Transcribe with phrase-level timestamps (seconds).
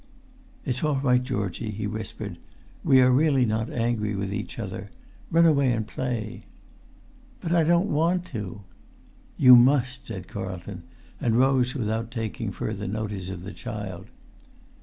[0.65, 2.39] "It's all right, Georgie," he whispered:
[2.83, 3.45] "we are not really
[3.77, 4.89] angry with each other.
[5.29, 6.47] Run away and play."
[7.39, 8.61] "But I don't want to!"
[9.37, 10.81] "You must," said Carlton,
[11.19, 14.07] and rose without taking further notice of the child.